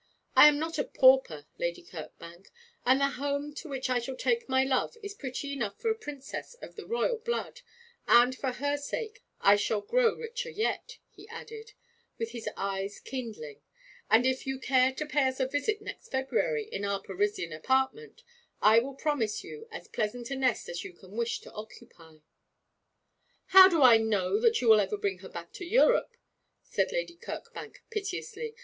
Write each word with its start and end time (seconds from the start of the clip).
I 0.35 0.47
am 0.47 0.57
not 0.57 0.79
a 0.79 0.83
pauper, 0.83 1.45
Lady 1.59 1.83
Kirkbank, 1.83 2.47
and 2.87 2.99
the 2.99 3.07
home 3.07 3.53
to 3.53 3.69
which 3.69 3.87
I 3.87 3.99
shall 3.99 4.15
take 4.15 4.49
my 4.49 4.63
love 4.63 4.97
is 5.03 5.13
pretty 5.13 5.53
enough 5.53 5.79
for 5.79 5.91
a 5.91 5.95
princess 5.95 6.55
of 6.55 6.75
the 6.75 6.87
blood 6.87 7.21
royal, 7.27 7.53
and 8.07 8.35
for 8.35 8.53
her 8.53 8.77
sake 8.77 9.21
I 9.41 9.55
shall 9.57 9.81
grow 9.81 10.15
richer 10.15 10.49
yet,' 10.49 10.97
he 11.11 11.27
added, 11.27 11.73
with 12.17 12.31
his 12.31 12.49
eyes 12.57 12.99
kindling; 12.99 13.61
'and 14.09 14.25
if 14.25 14.47
you 14.47 14.57
care 14.59 14.91
to 14.91 15.05
pay 15.05 15.27
us 15.27 15.39
a 15.39 15.45
visit 15.45 15.83
next 15.83 16.07
February 16.07 16.63
in 16.67 16.83
our 16.83 16.99
Parisian 16.99 17.53
apartment 17.53 18.23
I 18.59 18.79
will 18.79 18.95
promise 18.95 19.43
you 19.43 19.67
as 19.71 19.87
pleasant 19.87 20.31
a 20.31 20.35
nest 20.35 20.67
as 20.67 20.83
you 20.83 20.93
can 20.93 21.11
wish 21.15 21.41
to 21.41 21.51
occupy.' 21.51 22.21
'How 23.49 23.67
do 23.67 23.83
I 23.83 23.97
know 23.97 24.39
that 24.39 24.61
you 24.61 24.67
will 24.67 24.79
ever 24.79 24.97
bring 24.97 25.19
her 25.19 25.29
back 25.29 25.51
to 25.53 25.63
Europe?' 25.63 26.17
said 26.63 26.91
Lady 26.91 27.17
Kirkbank, 27.17 27.83
piteously. 27.91 28.55